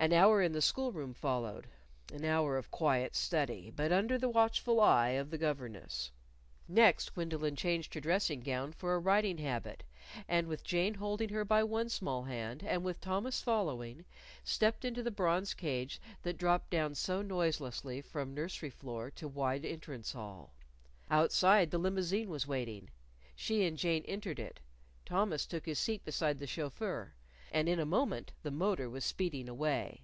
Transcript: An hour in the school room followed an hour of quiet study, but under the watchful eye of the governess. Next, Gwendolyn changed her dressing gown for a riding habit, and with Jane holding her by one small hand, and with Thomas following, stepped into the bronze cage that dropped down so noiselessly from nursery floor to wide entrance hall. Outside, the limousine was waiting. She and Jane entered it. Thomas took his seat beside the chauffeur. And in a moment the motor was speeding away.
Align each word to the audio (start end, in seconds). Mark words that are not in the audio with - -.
An 0.00 0.12
hour 0.12 0.40
in 0.40 0.52
the 0.52 0.62
school 0.62 0.92
room 0.92 1.12
followed 1.12 1.66
an 2.12 2.24
hour 2.24 2.56
of 2.56 2.70
quiet 2.70 3.16
study, 3.16 3.68
but 3.74 3.90
under 3.90 4.16
the 4.16 4.28
watchful 4.28 4.80
eye 4.80 5.08
of 5.18 5.30
the 5.30 5.38
governess. 5.38 6.12
Next, 6.68 7.14
Gwendolyn 7.14 7.56
changed 7.56 7.92
her 7.94 8.00
dressing 8.00 8.38
gown 8.38 8.70
for 8.70 8.94
a 8.94 9.00
riding 9.00 9.38
habit, 9.38 9.82
and 10.28 10.46
with 10.46 10.62
Jane 10.62 10.94
holding 10.94 11.30
her 11.30 11.44
by 11.44 11.64
one 11.64 11.88
small 11.88 12.22
hand, 12.22 12.62
and 12.62 12.84
with 12.84 13.00
Thomas 13.00 13.42
following, 13.42 14.04
stepped 14.44 14.84
into 14.84 15.02
the 15.02 15.10
bronze 15.10 15.52
cage 15.52 16.00
that 16.22 16.38
dropped 16.38 16.70
down 16.70 16.94
so 16.94 17.20
noiselessly 17.20 18.00
from 18.02 18.32
nursery 18.32 18.70
floor 18.70 19.10
to 19.10 19.26
wide 19.26 19.64
entrance 19.64 20.12
hall. 20.12 20.52
Outside, 21.10 21.72
the 21.72 21.78
limousine 21.78 22.30
was 22.30 22.46
waiting. 22.46 22.88
She 23.34 23.64
and 23.66 23.76
Jane 23.76 24.04
entered 24.06 24.38
it. 24.38 24.60
Thomas 25.04 25.44
took 25.44 25.66
his 25.66 25.80
seat 25.80 26.04
beside 26.04 26.38
the 26.38 26.46
chauffeur. 26.46 27.14
And 27.50 27.66
in 27.66 27.80
a 27.80 27.86
moment 27.86 28.34
the 28.42 28.50
motor 28.50 28.90
was 28.90 29.06
speeding 29.06 29.48
away. 29.48 30.02